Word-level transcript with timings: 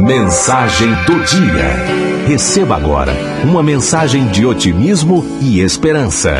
Mensagem 0.00 0.94
do 1.04 1.22
dia. 1.24 2.26
Receba 2.26 2.74
agora 2.74 3.12
uma 3.44 3.62
mensagem 3.62 4.28
de 4.28 4.46
otimismo 4.46 5.22
e 5.42 5.60
esperança. 5.60 6.32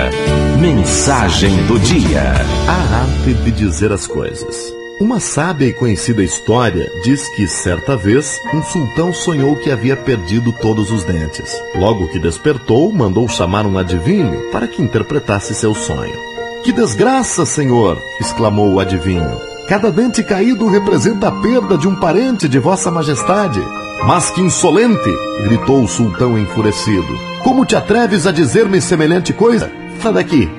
Mensagem 0.59 1.55
do 1.67 1.79
dia. 1.79 2.23
A 2.67 3.01
arte 3.03 3.35
de 3.35 3.51
dizer 3.53 3.93
as 3.93 4.07
coisas. 4.07 4.75
Uma 4.99 5.21
sábia 5.21 5.67
e 5.67 5.75
conhecida 5.75 6.23
história 6.23 6.91
diz 7.05 7.29
que, 7.37 7.47
certa 7.47 7.99
vez, 7.99 8.41
um 8.55 8.63
sultão 8.63 9.13
sonhou 9.13 9.55
que 9.57 9.71
havia 9.71 9.97
perdido 9.97 10.53
todos 10.53 10.91
os 10.91 11.05
dentes. 11.05 11.55
Logo 11.75 12.09
que 12.09 12.19
despertou, 12.19 12.91
mandou 12.91 13.29
chamar 13.29 13.67
um 13.67 13.77
adivinho 13.77 14.51
para 14.51 14.67
que 14.67 14.83
interpretasse 14.83 15.55
seu 15.55 15.75
sonho. 15.75 16.19
Que 16.65 16.73
desgraça, 16.73 17.45
senhor! 17.45 18.01
exclamou 18.21 18.73
o 18.73 18.81
adivinho. 18.81 19.50
Cada 19.71 19.89
dente 19.93 20.25
caído 20.25 20.67
representa 20.67 21.29
a 21.29 21.31
perda 21.31 21.79
de 21.79 21.87
um 21.87 21.95
parente 21.95 22.49
de 22.49 22.59
Vossa 22.59 22.91
Majestade. 22.91 23.61
Mas 24.05 24.29
que 24.29 24.41
insolente! 24.41 25.09
gritou 25.45 25.85
o 25.85 25.87
sultão 25.87 26.37
enfurecido. 26.37 27.07
Como 27.45 27.65
te 27.65 27.77
atreves 27.77 28.27
a 28.27 28.33
dizer-me 28.33 28.81
semelhante 28.81 29.33
coisa? 29.33 29.71
Sai 30.01 30.13
daqui! 30.13 30.51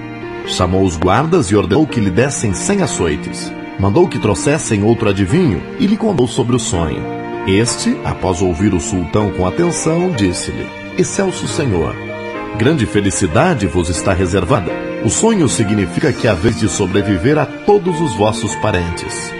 Chamou 0.46 0.86
os 0.86 0.96
guardas 0.96 1.48
e 1.48 1.58
ordenou 1.58 1.86
que 1.86 2.00
lhe 2.00 2.10
dessem 2.10 2.54
cem 2.54 2.82
açoites. 2.82 3.52
Mandou 3.78 4.08
que 4.08 4.18
trouxessem 4.18 4.82
outro 4.82 5.10
adivinho 5.10 5.62
e 5.78 5.86
lhe 5.88 5.98
contou 5.98 6.26
sobre 6.26 6.56
o 6.56 6.60
sonho. 6.60 7.04
Este, 7.46 7.98
após 8.06 8.42
ouvir 8.42 8.74
o 8.74 8.80
sultão 8.80 9.30
com 9.32 9.46
atenção, 9.46 10.12
disse-lhe: 10.12 10.66
Excelso 10.98 11.50
Senhor, 11.50 11.94
grande 12.62 12.86
felicidade 12.86 13.66
vos 13.66 13.90
está 13.90 14.14
reservada. 14.14 14.72
O 15.04 15.10
sonho 15.10 15.50
significa 15.50 16.14
que 16.14 16.28
há 16.28 16.36
vez 16.36 16.60
de 16.60 16.70
sobreviver 16.70 17.40
a 17.40 17.44
todos 17.44 18.00
os 18.00 18.14
vossos 18.14 18.54
parentes. 18.58 19.34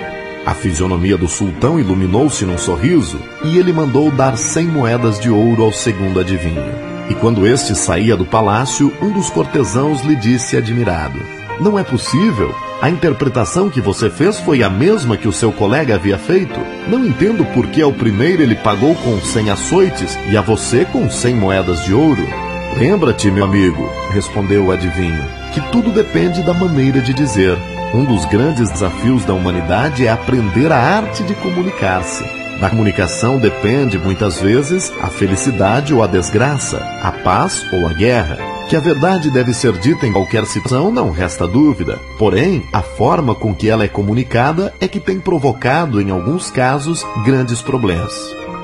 A 0.44 0.56
fisionomia 0.56 1.16
do 1.16 1.28
sultão 1.28 1.80
iluminou-se 1.80 2.44
num 2.46 2.58
sorriso 2.58 3.20
e 3.44 3.60
ele 3.60 3.72
mandou 3.72 4.10
dar 4.10 4.36
cem 4.36 4.66
moedas 4.66 5.20
de 5.20 5.30
ouro 5.30 5.62
ao 5.62 5.72
segundo 5.72 6.20
adivinho. 6.20 6.74
E 7.12 7.14
quando 7.14 7.46
este 7.46 7.76
saía 7.76 8.18
do 8.18 8.26
palácio, 8.26 8.92
um 9.00 9.12
dos 9.12 9.30
cortesãos 9.30 10.02
lhe 10.02 10.16
disse 10.16 10.58
admirado: 10.58 11.20
Não 11.60 11.78
é 11.78 11.84
possível. 11.84 12.52
A 12.82 12.90
interpretação 12.90 13.70
que 13.70 13.80
você 13.80 14.10
fez 14.10 14.40
foi 14.40 14.64
a 14.64 14.70
mesma 14.70 15.16
que 15.16 15.28
o 15.28 15.32
seu 15.32 15.52
colega 15.52 15.94
havia 15.94 16.18
feito. 16.18 16.60
Não 16.90 17.06
entendo 17.06 17.46
por 17.54 17.68
que 17.68 17.84
ao 17.84 17.94
primeiro 17.94 18.42
ele 18.42 18.56
pagou 18.56 18.96
com 18.96 19.22
cem 19.22 19.52
açoites 19.52 20.18
e 20.32 20.36
a 20.36 20.42
você 20.42 20.86
com 20.86 21.08
cem 21.08 21.36
moedas 21.36 21.86
de 21.86 21.94
ouro. 21.94 22.51
Lembra-te, 22.78 23.30
meu 23.30 23.46
amigo, 23.46 23.90
respondeu 24.12 24.66
o 24.66 24.72
adivinho, 24.72 25.24
que 25.54 25.62
tudo 25.72 25.92
depende 25.92 26.42
da 26.42 26.54
maneira 26.54 27.02
de 27.02 27.14
dizer. 27.14 27.58
Um 27.94 28.06
dos 28.06 28.26
grandes 28.26 28.70
desafios 28.72 29.26
da 29.26 29.34
humanidade 29.34 30.08
é 30.08 30.10
aprender 30.10 30.72
a 30.72 30.78
arte 30.78 31.24
de 31.24 31.36
comunicar-se. 31.36 32.24
Da 32.60 32.70
comunicação 32.70 33.38
depende, 33.38 33.98
muitas 33.98 34.40
vezes, 34.40 34.94
a 35.02 35.08
felicidade 35.08 35.94
ou 35.94 36.02
a 36.02 36.08
desgraça, 36.08 36.78
a 37.02 37.12
paz 37.12 37.66
ou 37.74 37.88
a 37.88 37.94
guerra. 37.94 38.38
Que 38.70 38.76
a 38.76 38.80
verdade 38.80 39.30
deve 39.30 39.54
ser 39.54 39.74
dita 39.74 40.08
em 40.08 40.14
qualquer 40.14 40.46
situação 40.46 40.92
não 40.92 41.12
resta 41.12 41.46
dúvida. 41.48 42.00
Porém, 42.18 42.64
a 42.72 42.82
forma 42.82 43.36
com 43.36 43.54
que 43.54 43.68
ela 43.68 43.84
é 43.84 43.88
comunicada 43.88 44.74
é 44.80 44.88
que 44.88 45.00
tem 45.00 45.20
provocado, 45.20 46.00
em 46.00 46.10
alguns 46.10 46.50
casos, 46.50 47.06
grandes 47.26 47.62
problemas. 47.62 48.14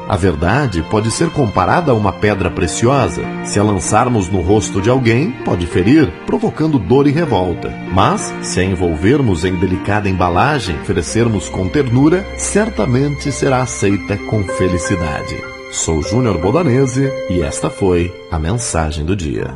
A 0.07 0.15
verdade 0.15 0.81
pode 0.83 1.11
ser 1.11 1.29
comparada 1.31 1.91
a 1.91 1.95
uma 1.95 2.13
pedra 2.13 2.49
preciosa. 2.49 3.21
Se 3.43 3.59
a 3.59 3.63
lançarmos 3.63 4.29
no 4.29 4.41
rosto 4.41 4.81
de 4.81 4.89
alguém, 4.89 5.31
pode 5.43 5.67
ferir, 5.67 6.09
provocando 6.25 6.79
dor 6.79 7.07
e 7.07 7.11
revolta. 7.11 7.69
Mas, 7.93 8.33
se 8.41 8.61
a 8.61 8.63
envolvermos 8.63 9.43
em 9.43 9.55
delicada 9.55 10.07
embalagem, 10.07 10.79
oferecermos 10.81 11.49
com 11.49 11.67
ternura, 11.67 12.25
certamente 12.37 13.31
será 13.31 13.61
aceita 13.61 14.15
com 14.15 14.43
felicidade. 14.43 15.35
Sou 15.71 16.01
Júnior 16.01 16.37
Bodanese 16.37 17.11
e 17.29 17.41
esta 17.41 17.69
foi 17.69 18.13
a 18.31 18.39
mensagem 18.39 19.03
do 19.03 19.15
dia. 19.15 19.53